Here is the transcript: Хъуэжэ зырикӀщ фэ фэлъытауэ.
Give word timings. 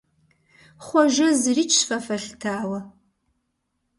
Хъуэжэ 0.85 1.27
зырикӀщ 1.41 1.79
фэ 1.87 1.97
фэлъытауэ. 2.05 2.79